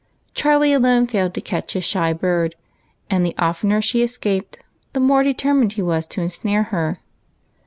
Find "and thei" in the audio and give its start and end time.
3.11-3.35